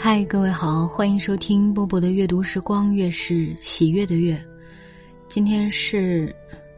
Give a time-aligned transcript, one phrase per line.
[0.00, 4.40] 嗨，各位好，欢迎收听波波的阅读时光，月是喜悦的月。
[5.26, 6.32] 今天是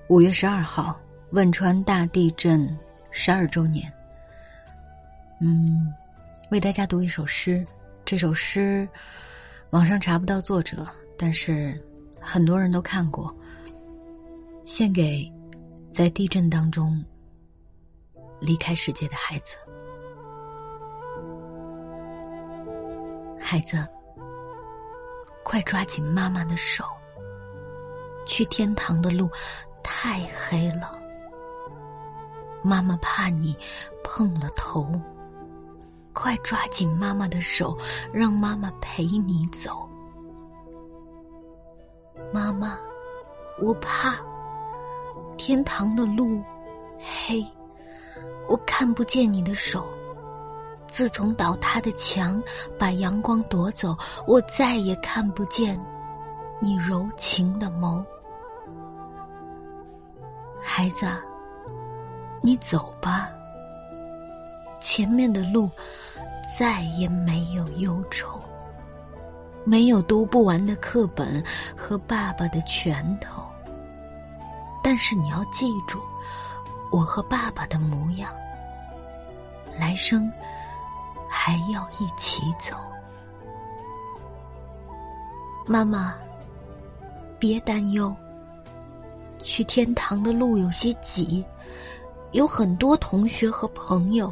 [0.08, 0.98] 五月十二号，
[1.32, 2.66] 汶川大地震
[3.10, 3.92] 十二周年。
[5.38, 5.92] 嗯，
[6.50, 7.62] 为大家读一首诗。
[8.06, 8.88] 这首诗
[9.68, 11.78] 网上查不到作者，但是
[12.22, 13.32] 很多人都看过。
[14.64, 15.30] 献给
[15.90, 17.04] 在地震当中
[18.40, 19.56] 离开世界的孩子。
[23.50, 23.84] 孩子，
[25.42, 26.84] 快抓紧妈妈的手。
[28.24, 29.28] 去天堂的路
[29.82, 30.96] 太黑了，
[32.62, 33.58] 妈妈怕你
[34.04, 34.88] 碰了头。
[36.12, 37.76] 快抓紧妈妈的手，
[38.12, 39.84] 让妈妈陪你走。
[42.32, 42.78] 妈妈，
[43.58, 44.16] 我怕
[45.36, 46.40] 天堂的路
[47.00, 47.44] 黑，
[48.46, 49.84] 我看不见你的手。
[50.90, 52.42] 自从倒塌的墙
[52.78, 55.80] 把阳光夺走，我再也看不见
[56.60, 58.04] 你柔情的眸。
[60.60, 61.06] 孩子，
[62.42, 63.30] 你走吧，
[64.80, 65.70] 前面的路
[66.58, 68.40] 再也没有忧愁，
[69.64, 71.42] 没有读不完的课本
[71.76, 73.42] 和爸爸的拳头。
[74.82, 76.00] 但是你要记住，
[76.90, 78.32] 我和爸爸的模样，
[79.78, 80.30] 来生。
[81.30, 82.74] 还要一起走，
[85.64, 86.14] 妈妈，
[87.38, 88.14] 别担忧。
[89.38, 91.42] 去天堂的路有些挤，
[92.32, 94.30] 有很多同学和朋友。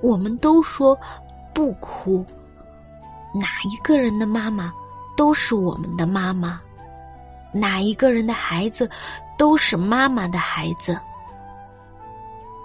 [0.00, 0.98] 我们都说
[1.54, 2.26] 不哭，
[3.32, 4.72] 哪一个人的妈妈
[5.16, 6.60] 都是我们的妈妈，
[7.52, 8.90] 哪一个人的孩子
[9.38, 10.98] 都是妈妈的孩子。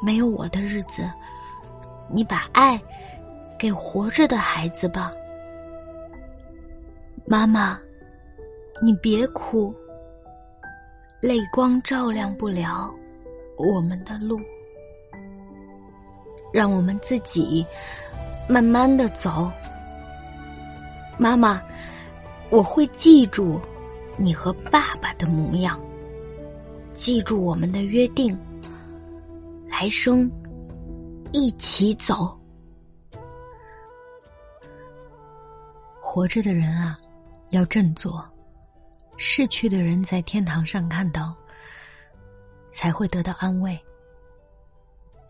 [0.02, 1.08] 没有我的日子，
[2.08, 2.82] 你把爱。
[3.58, 5.12] 给活着的孩子吧，
[7.26, 7.80] 妈妈，
[8.82, 9.74] 你别哭，
[11.20, 12.94] 泪光照亮不了
[13.58, 14.40] 我们的路，
[16.54, 17.66] 让我们自己
[18.48, 19.52] 慢慢的走。
[21.18, 21.60] 妈妈，
[22.52, 23.60] 我会记住
[24.16, 25.82] 你和爸爸的模样，
[26.94, 28.38] 记住我们的约定，
[29.68, 30.32] 来生
[31.32, 32.37] 一起走。
[36.10, 36.98] 活着的人啊，
[37.50, 38.24] 要振作；
[39.18, 41.36] 逝去的人在天堂上看到，
[42.70, 43.78] 才会得到安慰。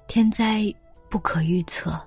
[0.08, 0.72] 天灾
[1.10, 2.00] 不可预测，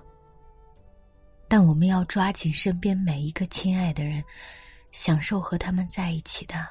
[1.48, 4.22] 但我们要抓紧身边每一个亲爱的人，
[4.92, 6.64] 享受和他们在一起的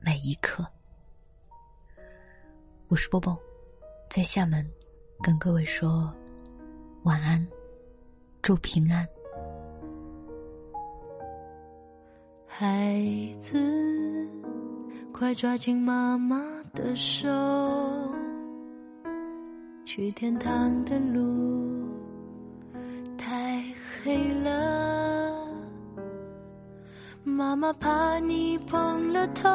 [0.00, 0.66] 每一刻。
[2.88, 3.38] 我是波波，
[4.08, 4.68] 在厦门
[5.22, 6.12] 跟各位说
[7.02, 7.46] 晚安，
[8.40, 9.06] 祝平安。
[12.62, 13.02] 孩
[13.40, 13.58] 子，
[15.12, 16.40] 快抓紧妈妈
[16.72, 17.28] 的手，
[19.84, 21.88] 去天堂的路
[23.18, 23.64] 太
[24.04, 25.44] 黑了，
[27.24, 29.50] 妈妈怕你碰了头，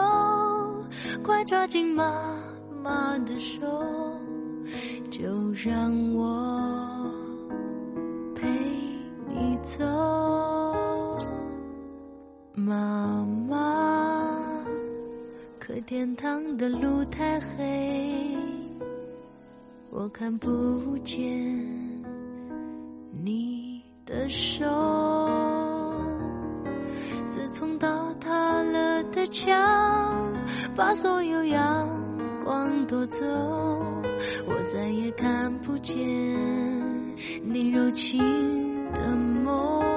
[1.23, 2.37] 快抓紧妈
[2.83, 3.61] 妈的手，
[5.09, 6.66] 就让我
[15.87, 18.35] 天堂的路太黑，
[19.89, 21.17] 我看不见
[23.23, 24.65] 你的手。
[27.29, 29.55] 自从倒塌了的墙
[30.75, 31.87] 把所有阳
[32.43, 33.25] 光夺走，
[34.45, 35.95] 我再也看不见
[37.45, 38.19] 你柔情
[38.91, 39.07] 的
[39.45, 39.96] 眸。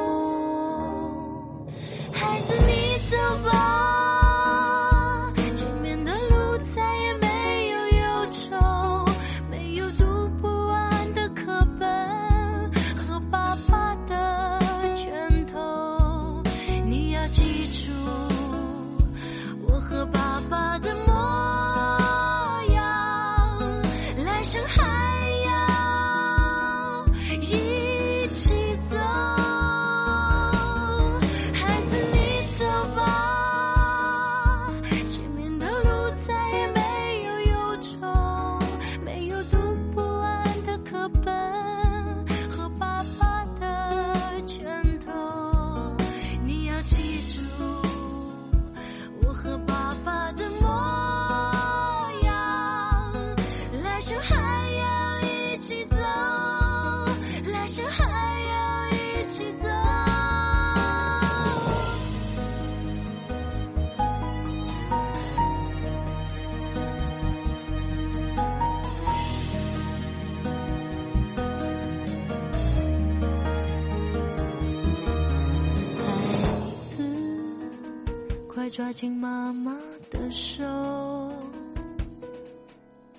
[78.80, 79.76] 抓紧妈妈
[80.10, 80.64] 的手，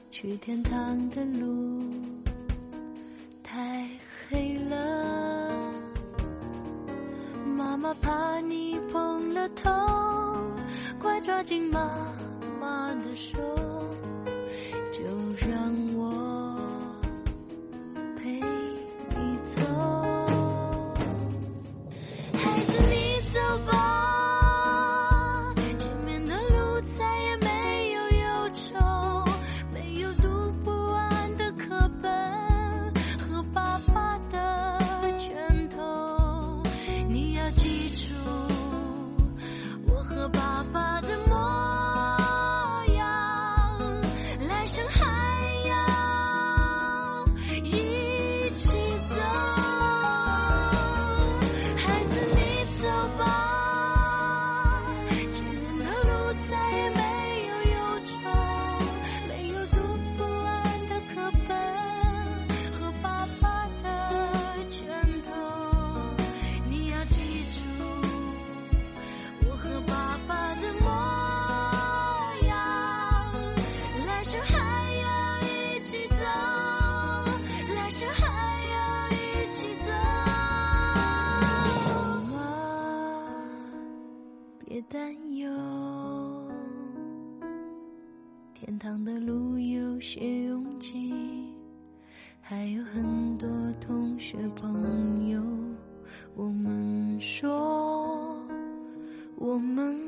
[0.10, 1.84] 去天堂的路
[3.44, 3.88] 太
[4.28, 5.72] 黑了，
[7.46, 9.69] 妈妈怕你碰了头，
[11.00, 11.80] 快抓紧妈
[88.63, 91.12] 天堂的路有些拥挤，
[92.40, 93.50] 还有很多
[93.80, 95.42] 同学朋友。
[96.36, 98.38] 我们说，
[99.36, 100.00] 我们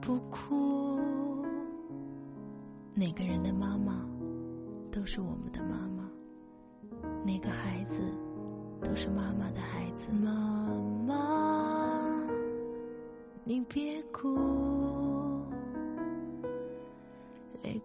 [0.00, 0.98] 不哭。
[2.92, 4.04] 每个人的妈妈
[4.90, 6.10] 都是我们的妈妈，
[7.24, 8.00] 每个孩子
[8.82, 10.10] 都是妈妈的孩子。
[10.10, 10.32] 妈
[11.06, 12.26] 妈，
[13.44, 14.36] 你别哭，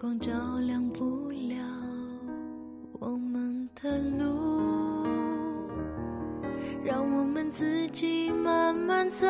[0.02, 0.32] 光照
[0.66, 1.64] 亮不了
[2.94, 5.06] 我们的路，
[6.84, 9.28] 让我们自己慢慢走。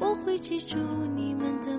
[0.00, 0.78] 我会记住
[1.14, 1.73] 你们的